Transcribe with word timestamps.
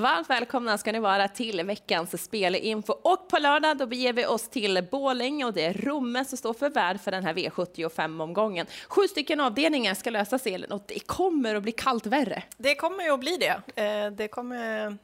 Varmt 0.00 0.30
välkomna 0.30 0.78
ska 0.78 0.92
ni 0.92 0.98
vara 0.98 1.28
till 1.28 1.64
veckans 1.64 2.24
spelinfo. 2.24 2.92
Och 2.92 3.28
på 3.28 3.38
lördag 3.38 3.78
då 3.78 3.86
beger 3.86 4.12
vi 4.12 4.26
oss 4.26 4.48
till 4.48 4.86
Bålänge 4.90 5.44
och 5.44 5.52
det 5.52 5.64
är 5.64 5.72
Romme 5.72 6.24
som 6.24 6.38
står 6.38 6.54
för 6.54 6.70
värd 6.70 7.00
för 7.00 7.10
den 7.10 7.24
här 7.24 7.34
V75-omgången. 7.34 8.66
Sju 8.88 9.08
stycken 9.08 9.40
avdelningar 9.40 9.94
ska 9.94 10.10
lösas, 10.10 10.46
Elin, 10.46 10.72
och 10.72 10.82
det 10.86 11.06
kommer 11.06 11.54
att 11.54 11.62
bli 11.62 11.72
kallt 11.72 12.06
värre. 12.06 12.42
Det 12.56 12.74
kommer 12.74 13.04
ju 13.04 13.10
att 13.10 13.20
bli 13.20 13.36
det. 13.36 13.82
Eh, 13.82 14.10
det 14.10 14.28
kommer 14.28 14.96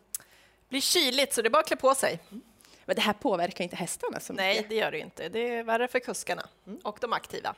bli 0.69 0.81
kyligt, 0.81 1.35
så 1.35 1.43
det 1.43 1.49
är 1.49 1.51
bara 1.51 1.61
att 1.61 1.67
klä 1.67 1.77
på 1.77 1.95
sig. 1.95 2.21
Men 2.85 2.97
det 2.97 3.03
här 3.03 3.13
påverkar 3.13 3.65
inte 3.65 3.77
hästarna 3.77 4.21
så 4.21 4.33
mycket? 4.33 4.45
Nej, 4.45 4.67
det 4.69 4.75
gör 4.75 4.91
det 4.91 4.99
inte. 4.99 5.29
Det 5.29 5.49
är 5.49 5.65
värre 5.65 5.89
för 5.89 5.99
kuskarna 5.99 6.43
och 6.83 6.99
de 7.01 7.13
aktiva. 7.13 7.55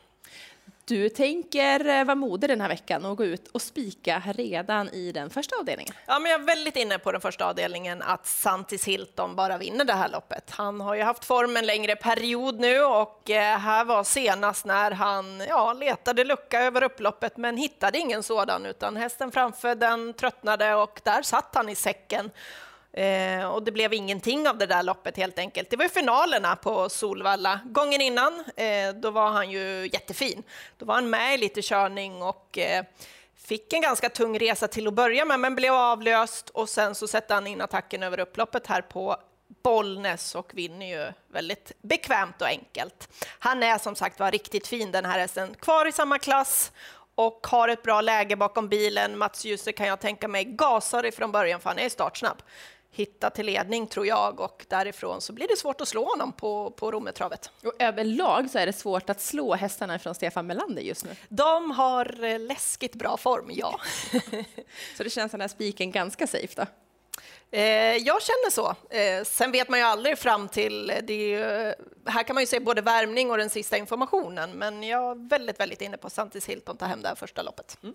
Du 0.90 1.08
tänker 1.08 1.86
eh, 1.86 2.04
vara 2.04 2.14
modig 2.14 2.50
den 2.50 2.60
här 2.60 2.68
veckan 2.68 3.04
och 3.04 3.16
gå 3.16 3.24
ut 3.24 3.48
och 3.48 3.62
spika 3.62 4.22
redan 4.26 4.88
i 4.88 5.12
den 5.12 5.30
första 5.30 5.56
avdelningen. 5.56 5.94
Ja, 6.06 6.18
men 6.18 6.30
jag 6.30 6.40
är 6.40 6.44
väldigt 6.44 6.76
inne 6.76 6.98
på 6.98 7.12
den 7.12 7.20
första 7.20 7.46
avdelningen 7.46 8.02
att 8.02 8.26
Santis 8.26 8.84
Hilton 8.84 9.36
bara 9.36 9.58
vinner 9.58 9.84
det 9.84 9.92
här 9.92 10.08
loppet. 10.08 10.50
Han 10.50 10.80
har 10.80 10.94
ju 10.94 11.02
haft 11.02 11.24
form 11.24 11.56
en 11.56 11.66
längre 11.66 11.96
period 11.96 12.60
nu 12.60 12.80
och 12.82 13.30
eh, 13.30 13.58
här 13.58 13.84
var 13.84 14.04
senast 14.04 14.64
när 14.64 14.90
han 14.90 15.42
ja, 15.48 15.72
letade 15.72 16.24
lucka 16.24 16.60
över 16.60 16.82
upploppet 16.82 17.36
men 17.36 17.56
hittade 17.56 17.98
ingen 17.98 18.22
sådan 18.22 18.66
utan 18.66 18.96
hästen 18.96 19.32
framför 19.32 19.74
den 19.74 20.14
tröttnade 20.14 20.74
och 20.74 21.00
där 21.04 21.22
satt 21.22 21.54
han 21.54 21.68
i 21.68 21.74
säcken 21.74 22.30
Eh, 22.92 23.44
och 23.44 23.62
det 23.62 23.72
blev 23.72 23.94
ingenting 23.94 24.48
av 24.48 24.58
det 24.58 24.66
där 24.66 24.82
loppet 24.82 25.16
helt 25.16 25.38
enkelt. 25.38 25.70
Det 25.70 25.76
var 25.76 25.84
ju 25.84 25.88
finalerna 25.88 26.56
på 26.56 26.88
Solvalla. 26.88 27.60
Gången 27.64 28.00
innan, 28.00 28.44
eh, 28.56 28.94
då 28.94 29.10
var 29.10 29.30
han 29.30 29.50
ju 29.50 29.88
jättefin. 29.92 30.42
Då 30.78 30.86
var 30.86 30.94
han 30.94 31.10
med 31.10 31.34
i 31.34 31.38
lite 31.38 31.62
körning 31.62 32.22
och 32.22 32.58
eh, 32.58 32.84
fick 33.36 33.72
en 33.72 33.80
ganska 33.80 34.08
tung 34.08 34.38
resa 34.38 34.68
till 34.68 34.86
att 34.86 34.94
börja 34.94 35.24
med, 35.24 35.40
men 35.40 35.54
blev 35.54 35.74
avlöst 35.74 36.50
och 36.50 36.68
sen 36.68 36.94
så 36.94 37.08
sätter 37.08 37.34
han 37.34 37.46
in 37.46 37.60
attacken 37.60 38.02
över 38.02 38.20
upploppet 38.20 38.66
här 38.66 38.82
på 38.82 39.16
Bollnäs 39.62 40.34
och 40.34 40.50
vinner 40.54 40.86
ju 40.86 41.12
väldigt 41.28 41.72
bekvämt 41.82 42.42
och 42.42 42.48
enkelt. 42.48 43.08
Han 43.38 43.62
är 43.62 43.78
som 43.78 43.94
sagt 43.94 44.20
var 44.20 44.30
riktigt 44.30 44.66
fin 44.66 44.92
den 44.92 45.04
här 45.04 45.18
hästen, 45.18 45.54
kvar 45.54 45.86
i 45.86 45.92
samma 45.92 46.18
klass 46.18 46.72
och 47.14 47.46
har 47.50 47.68
ett 47.68 47.82
bra 47.82 48.00
läge 48.00 48.36
bakom 48.36 48.68
bilen. 48.68 49.18
Mats 49.18 49.44
Djuse 49.44 49.72
kan 49.72 49.86
jag 49.86 50.00
tänka 50.00 50.28
mig 50.28 50.44
gasar 50.44 51.06
ifrån 51.06 51.32
början 51.32 51.60
för 51.60 51.70
han 51.70 51.78
är 51.78 51.88
startsnabb 51.88 52.42
hitta 52.92 53.30
till 53.30 53.46
ledning 53.46 53.86
tror 53.86 54.06
jag 54.06 54.40
och 54.40 54.66
därifrån 54.68 55.20
så 55.20 55.32
blir 55.32 55.48
det 55.48 55.56
svårt 55.56 55.80
att 55.80 55.88
slå 55.88 56.04
honom 56.04 56.32
på, 56.32 56.70
på 56.70 56.92
Rommetravet. 56.92 57.50
Och 57.64 57.72
överlag 57.78 58.50
så 58.50 58.58
är 58.58 58.66
det 58.66 58.72
svårt 58.72 59.10
att 59.10 59.20
slå 59.20 59.54
hästarna 59.54 59.98
från 59.98 60.14
Stefan 60.14 60.46
Melander 60.46 60.82
just 60.82 61.04
nu. 61.04 61.10
De 61.28 61.70
har 61.70 62.24
eh, 62.24 62.38
läskigt 62.38 62.94
bra 62.94 63.16
form, 63.16 63.50
ja. 63.52 63.80
så 64.96 65.02
det 65.02 65.10
känns 65.10 65.32
den 65.32 65.40
här 65.40 65.48
spiken 65.48 65.90
ganska 65.90 66.26
safe 66.26 66.54
då? 66.56 66.66
Eh, 67.52 67.96
jag 67.96 68.22
känner 68.22 68.50
så. 68.50 68.74
Eh, 68.90 69.24
sen 69.24 69.52
vet 69.52 69.68
man 69.68 69.78
ju 69.78 69.84
aldrig 69.84 70.18
fram 70.18 70.48
till... 70.48 70.92
Det 71.02 71.14
ju, 71.14 71.44
här 72.06 72.22
kan 72.22 72.34
man 72.34 72.42
ju 72.42 72.46
se 72.46 72.60
både 72.60 72.82
värmning 72.82 73.30
och 73.30 73.38
den 73.38 73.50
sista 73.50 73.76
informationen, 73.76 74.50
men 74.50 74.82
jag 74.82 75.10
är 75.10 75.28
väldigt, 75.28 75.60
väldigt 75.60 75.80
inne 75.80 75.96
på 75.96 76.10
Santis 76.10 76.48
Hilton 76.48 76.76
ta 76.76 76.84
hem 76.84 77.02
det 77.02 77.08
här 77.08 77.14
första 77.14 77.42
loppet. 77.42 77.78
Mm. 77.82 77.94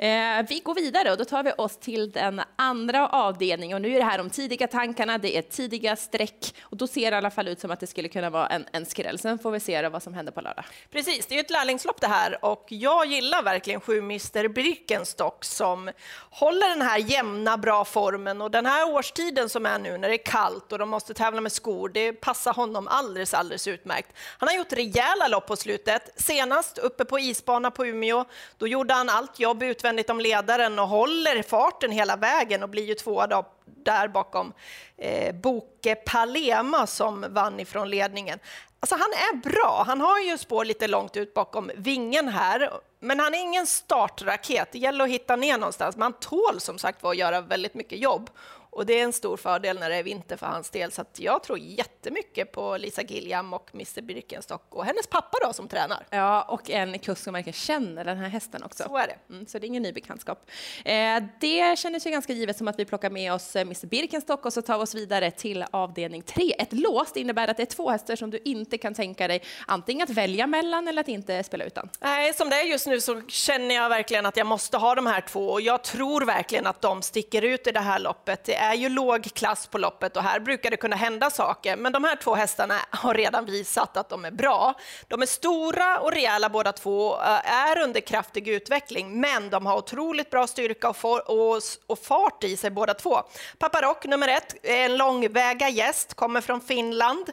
Eh, 0.00 0.46
vi 0.48 0.60
går 0.60 0.74
vidare 0.74 1.10
och 1.10 1.16
då 1.16 1.24
tar 1.24 1.42
vi 1.42 1.52
oss 1.58 1.76
till 1.76 2.10
den 2.10 2.42
andra 2.56 3.08
avdelningen. 3.08 3.74
Och 3.74 3.82
nu 3.82 3.94
är 3.94 3.98
det 3.98 4.04
här 4.04 4.18
de 4.18 4.30
tidiga 4.30 4.66
tankarna, 4.66 5.18
det 5.18 5.36
är 5.36 5.42
tidiga 5.42 5.96
streck 5.96 6.54
och 6.62 6.76
då 6.76 6.86
ser 6.86 7.10
det 7.10 7.14
i 7.14 7.18
alla 7.18 7.30
fall 7.30 7.48
ut 7.48 7.60
som 7.60 7.70
att 7.70 7.80
det 7.80 7.86
skulle 7.86 8.08
kunna 8.08 8.30
vara 8.30 8.46
en, 8.46 8.64
en 8.72 8.86
skräll. 8.86 9.18
Sen 9.18 9.38
får 9.38 9.50
vi 9.50 9.60
se 9.60 9.88
vad 9.88 10.02
som 10.02 10.14
händer 10.14 10.32
på 10.32 10.40
lördag. 10.40 10.64
Precis, 10.90 11.26
det 11.26 11.36
är 11.36 11.40
ett 11.40 11.50
lärlingslopp 11.50 12.00
det 12.00 12.06
här 12.06 12.44
och 12.44 12.66
jag 12.68 13.06
gillar 13.06 13.42
verkligen 13.42 13.80
sju 13.80 13.98
Mr 13.98 14.48
Birkenstock 14.48 15.44
som 15.44 15.90
håller 16.30 16.68
den 16.68 16.82
här 16.82 16.98
jämna, 16.98 17.56
bra 17.56 17.84
formen 17.84 18.42
och 18.42 18.50
den 18.50 18.66
här 18.66 18.94
årstiden 18.94 19.48
som 19.48 19.66
är 19.66 19.78
nu 19.78 19.98
när 19.98 20.08
det 20.08 20.14
är 20.14 20.24
kallt 20.24 20.72
och 20.72 20.78
de 20.78 20.88
måste 20.88 21.14
tävla 21.14 21.40
med 21.40 21.52
skor, 21.52 21.88
det 21.88 22.12
passar 22.12 22.52
honom 22.52 22.88
alldeles, 22.88 23.34
alldeles 23.34 23.68
utmärkt. 23.68 24.12
Han 24.38 24.48
har 24.48 24.56
gjort 24.56 24.72
rejäla 24.72 25.28
lopp 25.28 25.46
på 25.46 25.56
slutet. 25.56 26.10
Senast 26.16 26.78
uppe 26.78 27.04
på 27.04 27.18
isbana 27.18 27.70
på 27.70 27.86
Umeå, 27.86 28.24
då 28.58 28.66
gjorde 28.66 28.94
han 28.94 29.08
allt 29.08 29.40
jobb 29.40 29.62
utvändigt 29.62 29.89
fullständigt 29.90 30.10
om 30.10 30.20
ledaren 30.20 30.78
och 30.78 30.88
håller 30.88 31.42
farten 31.42 31.90
hela 31.90 32.16
vägen 32.16 32.62
och 32.62 32.68
blir 32.68 32.84
ju 32.84 32.94
tvåa 32.94 33.44
där 33.84 34.08
bakom 34.08 34.52
eh, 34.98 35.34
Boke 35.34 35.94
Palema 35.94 36.86
som 36.86 37.26
vann 37.30 37.60
ifrån 37.60 37.90
ledningen. 37.90 38.38
Alltså 38.80 38.94
han 38.94 39.12
är 39.12 39.36
bra. 39.36 39.84
Han 39.86 40.00
har 40.00 40.20
ju 40.20 40.38
spår 40.38 40.64
lite 40.64 40.86
långt 40.88 41.16
ut 41.16 41.34
bakom 41.34 41.70
vingen 41.76 42.28
här, 42.28 42.70
men 43.00 43.20
han 43.20 43.34
är 43.34 43.38
ingen 43.38 43.66
startraket. 43.66 44.68
Det 44.72 44.78
gäller 44.78 45.04
att 45.04 45.10
hitta 45.10 45.36
ner 45.36 45.58
någonstans. 45.58 45.96
Man 45.96 46.12
tål 46.12 46.60
som 46.60 46.78
sagt 46.78 47.02
var 47.02 47.10
att 47.10 47.16
göra 47.16 47.40
väldigt 47.40 47.74
mycket 47.74 47.98
jobb 47.98 48.30
och 48.70 48.86
det 48.86 49.00
är 49.00 49.04
en 49.04 49.12
stor 49.12 49.36
fördel 49.36 49.78
när 49.78 49.90
det 49.90 49.96
är 49.96 50.02
vinter 50.02 50.36
för 50.36 50.46
hans 50.46 50.70
del. 50.70 50.92
Så 50.92 51.04
jag 51.16 51.42
tror 51.42 51.58
jättemycket 51.58 52.52
på 52.52 52.76
Lisa 52.76 53.02
Gilliam 53.02 53.54
och 53.54 53.70
Mr 53.74 54.00
Birkenstock 54.00 54.74
och 54.74 54.84
hennes 54.84 55.06
pappa 55.06 55.38
då 55.44 55.52
som 55.52 55.68
tränar. 55.68 56.06
Ja, 56.10 56.42
och 56.42 56.70
en 56.70 56.98
kusk 56.98 57.22
som 57.22 57.32
verkligen 57.32 57.54
känner 57.54 58.04
den 58.04 58.18
här 58.18 58.28
hästen 58.28 58.62
också. 58.62 58.84
Så 58.84 58.96
är 58.96 59.06
det. 59.06 59.34
Mm, 59.34 59.46
så 59.46 59.58
det 59.58 59.66
är 59.66 59.68
ingen 59.68 59.82
ny 59.82 59.92
bekantskap. 59.92 60.50
Eh, 60.84 61.22
det 61.40 61.78
kändes 61.78 62.06
ju 62.06 62.10
ganska 62.10 62.32
givet 62.32 62.56
som 62.56 62.68
att 62.68 62.78
vi 62.78 62.84
plockar 62.84 63.10
med 63.10 63.32
oss 63.32 63.56
eh, 63.56 63.62
Mr 63.62 63.86
Birkenstock 63.86 64.46
och 64.46 64.52
så 64.52 64.62
tar 64.62 64.78
vi 64.78 64.84
oss 64.84 64.94
vidare 64.94 65.30
till 65.30 65.64
avdelning 65.70 66.22
tre. 66.22 66.54
Ett 66.58 66.72
låst 66.72 67.16
innebär 67.16 67.48
att 67.48 67.56
det 67.56 67.62
är 67.62 67.66
två 67.66 67.90
hästar 67.90 68.16
som 68.16 68.30
du 68.30 68.38
inte 68.44 68.78
kan 68.78 68.94
tänka 68.94 69.28
dig 69.28 69.42
antingen 69.66 70.04
att 70.04 70.10
välja 70.10 70.46
mellan 70.46 70.88
eller 70.88 71.00
att 71.00 71.08
inte 71.08 71.42
spela 71.42 71.64
utan. 71.64 71.88
Nej, 72.00 72.34
som 72.34 72.50
det 72.50 72.56
är 72.56 72.64
just 72.64 72.86
nu 72.86 73.00
så 73.00 73.22
känner 73.28 73.74
jag 73.74 73.88
verkligen 73.88 74.26
att 74.26 74.36
jag 74.36 74.46
måste 74.46 74.76
ha 74.76 74.94
de 74.94 75.06
här 75.06 75.20
två 75.20 75.48
och 75.48 75.60
jag 75.60 75.84
tror 75.84 76.24
verkligen 76.24 76.66
att 76.66 76.80
de 76.80 77.02
sticker 77.02 77.42
ut 77.42 77.66
i 77.66 77.70
det 77.70 77.80
här 77.80 77.98
loppet. 77.98 78.48
Är 78.62 78.74
ju 78.74 78.88
låg 78.88 79.34
klass 79.34 79.66
på 79.66 79.78
loppet 79.78 80.16
och 80.16 80.22
här 80.22 80.40
brukar 80.40 80.70
det 80.70 80.76
kunna 80.76 80.96
hända 80.96 81.30
saker. 81.30 81.76
Men 81.76 81.92
de 81.92 82.04
här 82.04 82.16
två 82.16 82.34
hästarna 82.34 82.74
har 82.90 83.14
redan 83.14 83.46
visat 83.46 83.96
att 83.96 84.08
de 84.08 84.24
är 84.24 84.30
bra. 84.30 84.74
De 85.08 85.22
är 85.22 85.26
stora 85.26 86.00
och 86.00 86.12
rejäla 86.12 86.48
båda 86.48 86.72
två, 86.72 87.14
eh, 87.14 87.52
är 87.52 87.78
under 87.78 88.00
kraftig 88.00 88.48
utveckling, 88.48 89.20
men 89.20 89.50
de 89.50 89.66
har 89.66 89.76
otroligt 89.76 90.30
bra 90.30 90.46
styrka 90.46 90.88
och, 90.88 90.96
for, 90.96 91.30
och, 91.30 91.62
och 91.86 91.98
fart 91.98 92.44
i 92.44 92.56
sig 92.56 92.70
båda 92.70 92.94
två. 92.94 93.22
Paparock 93.58 94.04
nummer 94.04 94.28
ett, 94.28 94.54
en 94.62 94.96
långväga 94.96 95.68
gäst, 95.68 96.14
kommer 96.14 96.40
från 96.40 96.60
Finland. 96.60 97.30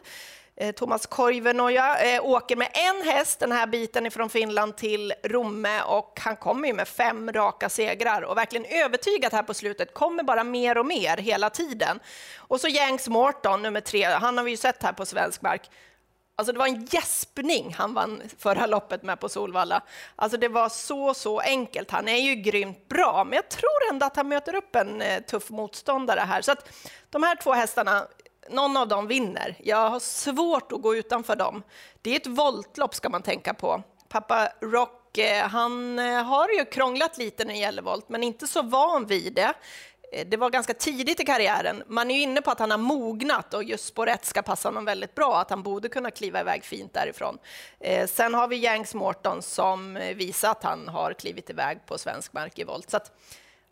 Eh, 0.60 0.72
Thomas 0.72 1.06
Koivunoja 1.06 2.14
eh, 2.14 2.24
åker 2.24 2.56
med 2.56 2.68
en 2.74 3.08
häst 3.08 3.40
den 3.40 3.52
här 3.52 3.66
biten 3.66 4.06
ifrån 4.06 4.30
Finland 4.30 4.76
till 4.76 5.14
Romme 5.22 5.82
och 5.82 6.20
han 6.20 6.36
kommer 6.36 6.68
ju 6.68 6.74
med 6.74 6.88
fem 6.88 7.32
raka 7.32 7.68
segrar 7.68 8.22
och 8.22 8.36
verkligen 8.36 8.84
övertygat 8.84 9.32
här 9.32 9.42
på 9.42 9.54
slutet, 9.54 9.94
kommer 9.94 10.22
bara 10.22 10.44
mer 10.44 10.78
och 10.78 10.86
mer 10.86 11.16
hela 11.16 11.50
tiden. 11.50 12.00
Och 12.36 12.60
så 12.60 12.68
Janks 12.68 13.08
Morton, 13.08 13.62
nummer 13.62 13.80
tre, 13.80 14.04
han 14.04 14.38
har 14.38 14.44
vi 14.44 14.50
ju 14.50 14.56
sett 14.56 14.82
här 14.82 14.92
på 14.92 15.06
svensk 15.06 15.42
mark. 15.42 15.70
Alltså 16.36 16.52
det 16.52 16.58
var 16.58 16.66
en 16.66 16.84
gäspning 16.84 17.74
han 17.78 17.94
vann 17.94 18.22
förra 18.38 18.66
loppet 18.66 19.02
med 19.02 19.20
på 19.20 19.28
Solvalla. 19.28 19.82
Alltså 20.16 20.38
det 20.38 20.48
var 20.48 20.68
så, 20.68 21.14
så 21.14 21.40
enkelt. 21.40 21.90
Han 21.90 22.08
är 22.08 22.18
ju 22.18 22.34
grymt 22.34 22.88
bra, 22.88 23.24
men 23.24 23.36
jag 23.36 23.48
tror 23.48 23.90
ändå 23.90 24.06
att 24.06 24.16
han 24.16 24.28
möter 24.28 24.54
upp 24.54 24.76
en 24.76 25.02
eh, 25.02 25.22
tuff 25.22 25.50
motståndare 25.50 26.20
här. 26.20 26.42
Så 26.42 26.52
att 26.52 26.68
de 27.10 27.22
här 27.22 27.36
två 27.36 27.52
hästarna 27.52 28.06
någon 28.50 28.76
av 28.76 28.88
dem 28.88 29.06
vinner. 29.06 29.56
Jag 29.58 29.90
har 29.90 30.00
svårt 30.00 30.72
att 30.72 30.82
gå 30.82 30.96
utanför 30.96 31.36
dem. 31.36 31.62
Det 32.02 32.12
är 32.12 32.16
ett 32.16 32.26
voltlopp 32.26 32.94
ska 32.94 33.08
man 33.08 33.22
tänka 33.22 33.54
på. 33.54 33.82
Pappa 34.08 34.48
Rock, 34.60 35.18
eh, 35.18 35.48
han 35.48 35.98
eh, 35.98 36.22
har 36.22 36.48
ju 36.48 36.64
krånglat 36.64 37.18
lite 37.18 37.44
när 37.44 37.52
det 37.52 37.60
gäller 37.60 37.82
volt, 37.82 38.08
men 38.08 38.22
inte 38.22 38.46
så 38.46 38.62
van 38.62 39.06
vid 39.06 39.34
det. 39.34 39.52
Eh, 40.12 40.26
det 40.26 40.36
var 40.36 40.50
ganska 40.50 40.74
tidigt 40.74 41.20
i 41.20 41.24
karriären. 41.24 41.82
Man 41.86 42.10
är 42.10 42.14
ju 42.14 42.20
inne 42.20 42.40
på 42.40 42.50
att 42.50 42.58
han 42.58 42.70
har 42.70 42.78
mognat 42.78 43.54
och 43.54 43.64
just 43.64 43.86
spår 43.86 44.08
1 44.08 44.24
ska 44.24 44.42
passa 44.42 44.68
honom 44.68 44.84
väldigt 44.84 45.14
bra, 45.14 45.38
att 45.40 45.50
han 45.50 45.62
borde 45.62 45.88
kunna 45.88 46.10
kliva 46.10 46.40
iväg 46.40 46.64
fint 46.64 46.94
därifrån. 46.94 47.38
Sen 48.08 48.34
har 48.34 48.48
vi 48.48 48.56
Janks 48.56 48.94
Morton 48.94 49.42
som 49.42 49.94
visar 50.14 50.50
att 50.50 50.62
han 50.62 50.88
har 50.88 51.12
klivit 51.12 51.50
iväg 51.50 51.86
på 51.86 51.98
svensk 51.98 52.32
mark 52.32 52.58
i 52.58 52.64
volt. 52.64 52.90
Så 52.90 52.96
att, 52.96 53.12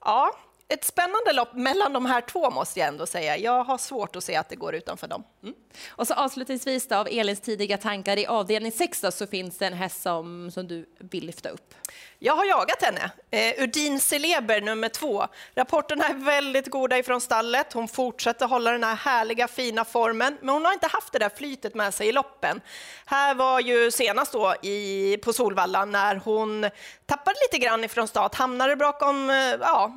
ja, 0.05 0.37
ett 0.69 0.85
spännande 0.85 1.33
lopp 1.33 1.55
mellan 1.55 1.93
de 1.93 2.07
här 2.07 2.21
två 2.21 2.51
måste 2.51 2.81
jag 2.81 2.89
ändå 2.89 3.07
säga. 3.07 3.37
Jag 3.37 3.65
har 3.65 3.79
svårt 3.79 4.17
att 4.17 4.25
se 4.25 4.37
att 4.37 4.49
det 4.49 4.57
går 4.57 4.75
utanför 4.75 5.09
dem. 5.09 5.25
Mm. 5.43 5.55
Och 5.89 6.07
så 6.07 6.15
avslutningsvis 6.15 6.89
då, 6.89 6.97
av 6.97 7.09
Elins 7.11 7.41
tidiga 7.41 7.79
tankar 7.79 8.17
i 8.17 8.27
avdelning 8.27 8.73
6 8.73 9.01
då, 9.01 9.11
så 9.11 9.27
finns 9.27 9.59
det 9.59 9.67
en 9.67 9.73
häst 9.73 10.03
som, 10.03 10.51
som 10.51 10.69
du 10.69 10.87
vill 10.99 11.27
lyfta 11.27 11.49
upp. 11.49 11.75
Jag 12.19 12.37
har 12.37 12.45
jagat 12.45 12.83
henne. 12.83 13.11
Eh, 13.31 13.63
Urdin 13.63 14.01
Celeber 14.01 14.61
nummer 14.61 14.89
två. 14.89 15.27
Rapporterna 15.55 16.09
är 16.09 16.15
väldigt 16.15 16.67
goda 16.67 16.99
ifrån 16.99 17.21
stallet. 17.21 17.73
Hon 17.73 17.89
fortsätter 17.89 18.47
hålla 18.47 18.71
den 18.71 18.85
här 18.85 18.95
härliga 18.95 19.49
fina 19.49 19.85
formen, 19.85 20.39
men 20.41 20.49
hon 20.49 20.65
har 20.65 20.73
inte 20.73 20.87
haft 20.87 21.13
det 21.13 21.19
där 21.19 21.31
flytet 21.37 21.75
med 21.75 21.95
sig 21.95 22.09
i 22.09 22.13
loppen. 22.13 22.61
Här 23.07 23.35
var 23.35 23.61
ju 23.61 23.91
senast 23.91 24.33
då 24.33 24.55
i, 24.63 25.17
på 25.25 25.33
Solvalla 25.33 25.85
när 25.85 26.17
hon 26.17 26.71
tappade 27.07 27.37
lite 27.43 27.65
grann 27.65 27.85
ifrån 27.85 28.09
start, 28.09 28.35
hamnade 28.35 28.77
bakom 28.77 29.31
eh, 29.31 29.37
ja, 29.61 29.95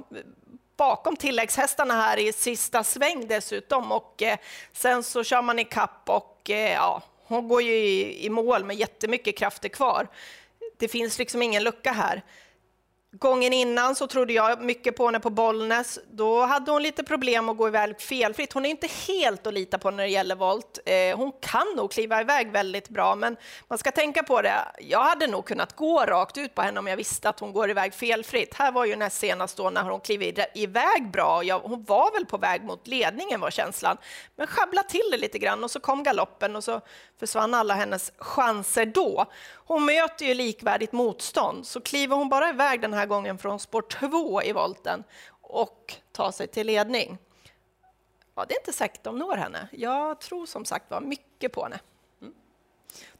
bakom 0.79 1.15
tilläggshästarna 1.15 1.93
här 1.93 2.17
i 2.17 2.33
sista 2.33 2.83
sväng 2.83 3.27
dessutom 3.27 3.91
och 3.91 4.21
eh, 4.21 4.37
sen 4.73 5.03
så 5.03 5.23
kör 5.23 5.41
man 5.41 5.59
i 5.59 5.65
kapp 5.65 6.01
och 6.05 6.49
eh, 6.49 6.73
ja, 6.73 7.01
hon 7.23 7.47
går 7.47 7.61
ju 7.61 7.73
i, 7.73 8.25
i 8.25 8.29
mål 8.29 8.65
med 8.65 8.75
jättemycket 8.75 9.37
krafter 9.37 9.69
kvar. 9.69 10.07
Det 10.77 10.87
finns 10.87 11.19
liksom 11.19 11.41
ingen 11.41 11.63
lucka 11.63 11.91
här. 11.91 12.23
Gången 13.11 13.53
innan 13.53 13.95
så 13.95 14.07
trodde 14.07 14.33
jag 14.33 14.61
mycket 14.61 14.95
på 14.95 15.05
henne 15.05 15.19
på 15.19 15.29
Bollnäs. 15.29 15.99
Då 16.11 16.41
hade 16.41 16.71
hon 16.71 16.83
lite 16.83 17.03
problem 17.03 17.49
att 17.49 17.57
gå 17.57 17.67
iväg 17.67 18.01
felfritt. 18.01 18.53
Hon 18.53 18.65
är 18.65 18.69
inte 18.69 18.87
helt 19.07 19.47
att 19.47 19.53
lita 19.53 19.77
på 19.77 19.91
när 19.91 20.03
det 20.03 20.09
gäller 20.09 20.35
volt. 20.35 20.79
Eh, 20.85 21.17
hon 21.17 21.31
kan 21.41 21.67
nog 21.75 21.91
kliva 21.91 22.21
iväg 22.21 22.51
väldigt 22.51 22.89
bra, 22.89 23.15
men 23.15 23.37
man 23.67 23.77
ska 23.77 23.91
tänka 23.91 24.23
på 24.23 24.41
det. 24.41 24.53
Jag 24.79 25.03
hade 25.03 25.27
nog 25.27 25.45
kunnat 25.45 25.75
gå 25.75 26.05
rakt 26.05 26.37
ut 26.37 26.55
på 26.55 26.61
henne 26.61 26.79
om 26.79 26.87
jag 26.87 26.97
visste 26.97 27.29
att 27.29 27.39
hon 27.39 27.53
går 27.53 27.69
iväg 27.69 27.93
felfritt. 27.93 28.53
Här 28.53 28.71
var 28.71 28.85
ju 28.85 28.95
näst 28.95 29.17
senast 29.17 29.57
då 29.57 29.69
när 29.69 29.83
hon 29.83 29.99
klev 29.99 30.23
iväg 30.53 31.11
bra. 31.11 31.43
Jag, 31.43 31.59
hon 31.59 31.83
var 31.83 32.11
väl 32.11 32.25
på 32.25 32.37
väg 32.37 32.63
mot 32.63 32.87
ledningen 32.87 33.39
var 33.39 33.51
känslan, 33.51 33.97
men 34.35 34.47
sjabblade 34.47 34.89
till 34.89 35.09
det 35.11 35.17
lite 35.17 35.39
grann 35.39 35.63
och 35.63 35.71
så 35.71 35.79
kom 35.79 36.03
galoppen 36.03 36.55
och 36.55 36.63
så 36.63 36.81
försvann 37.19 37.53
alla 37.53 37.73
hennes 37.73 38.11
chanser 38.17 38.85
då. 38.85 39.25
Hon 39.55 39.85
möter 39.85 40.25
ju 40.25 40.33
likvärdigt 40.33 40.91
motstånd, 40.91 41.67
så 41.67 41.81
kliver 41.81 42.15
hon 42.15 42.29
bara 42.29 42.49
iväg 42.49 42.81
den 42.81 42.93
här 42.93 42.98
här 42.99 43.05
gången 43.05 43.37
från 43.37 43.59
spår 43.59 43.81
2 43.81 44.43
i 44.43 44.51
volten 44.51 45.03
och 45.41 45.95
ta 46.11 46.31
sig 46.31 46.47
till 46.47 46.67
ledning. 46.67 47.17
Ja, 48.35 48.45
det 48.47 48.53
är 48.53 48.59
inte 48.59 48.73
säkert 48.73 49.03
de 49.03 49.17
når 49.17 49.35
henne. 49.35 49.67
Jag 49.71 50.21
tror 50.21 50.45
som 50.45 50.65
sagt 50.65 50.91
var 50.91 51.01
mycket 51.01 51.51
på 51.51 51.63
henne. 51.63 51.79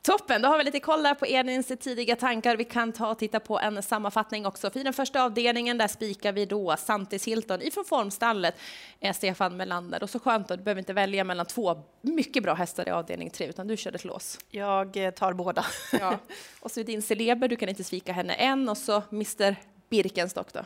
Toppen, 0.02 0.42
då 0.42 0.48
har 0.48 0.58
vi 0.58 0.64
lite 0.64 0.80
koll 0.80 1.04
där 1.04 1.14
på 1.14 1.28
Edins 1.28 1.68
tidiga 1.68 2.16
tankar. 2.16 2.56
Vi 2.56 2.64
kan 2.64 2.92
ta 2.92 3.12
och 3.12 3.20
titta 3.20 3.40
på 3.40 3.60
en 3.60 3.84
sammanfattning 3.84 4.46
också. 4.46 4.72
För 4.72 4.80
i 4.80 4.84
den 4.84 4.94
första 4.94 5.24
avdelningen 5.24 5.78
där 5.78 5.88
spikar 5.88 6.32
vi 6.32 6.46
då 6.46 6.76
Santis 6.78 7.28
Hilton 7.28 7.62
ifrån 7.62 7.86
formstallet, 7.86 8.56
eh, 9.00 9.16
Stefan 9.16 9.58
Melander. 9.58 10.04
Och 10.04 10.10
så 10.10 10.20
skönt 10.20 10.52
att 10.52 10.58
du 10.58 10.64
behöver 10.64 10.80
inte 10.80 10.94
välja 10.94 11.24
mellan 11.24 11.46
två 11.46 11.84
mycket 12.02 12.44
bra 12.44 12.54
hästar 12.54 12.88
i 12.88 12.92
avdelning 12.92 13.30
tre, 13.30 13.48
utan 13.48 13.68
du 13.68 13.78
körde 13.78 13.96
ett 13.96 14.06
lås. 14.06 14.40
Jag 14.50 14.98
eh, 14.98 15.12
tar 15.12 15.34
båda. 15.34 15.66
Ja. 16.00 16.20
Och 16.60 16.72
så 16.72 16.84
din 16.84 17.02
Celeber, 17.02 17.48
du 17.48 17.56
kan 17.56 17.70
inte 17.70 17.84
svika 17.84 18.14
henne 18.14 18.34
än. 18.34 18.70
Och 18.70 18.78
så 18.78 19.04
Mr 19.12 19.56
Birkenstock 19.90 20.54
då. 20.54 20.62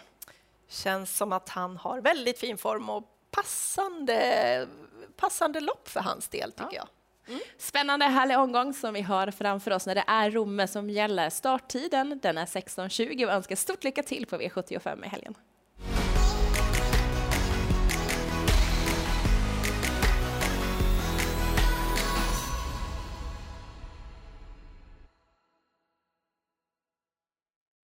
Känns 0.67 1.17
som 1.17 1.33
att 1.33 1.49
han 1.49 1.77
har 1.77 2.01
väldigt 2.01 2.39
fin 2.39 2.57
form 2.57 2.89
och 2.89 3.03
passande, 3.31 4.67
passande 5.15 5.59
lopp 5.59 5.89
för 5.89 5.99
hans 5.99 6.27
del 6.27 6.51
tycker 6.51 6.65
ja. 6.65 6.75
jag. 6.75 6.87
Mm. 7.27 7.39
Spännande, 7.57 8.05
härlig 8.05 8.37
omgång 8.37 8.73
som 8.73 8.93
vi 8.93 9.01
har 9.01 9.31
framför 9.31 9.71
oss 9.71 9.85
när 9.85 9.95
det 9.95 10.03
är 10.07 10.31
Romme 10.31 10.67
som 10.67 10.89
gäller. 10.89 11.29
Starttiden 11.29 12.19
den 12.21 12.37
är 12.37 12.45
16.20 12.45 13.25
och 13.25 13.31
önskar 13.31 13.55
stort 13.55 13.83
lycka 13.83 14.03
till 14.03 14.25
på 14.25 14.35
V75 14.35 15.05
i 15.05 15.07
helgen. 15.07 15.35